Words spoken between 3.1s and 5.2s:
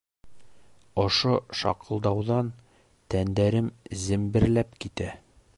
тәндәрем земберләп китә.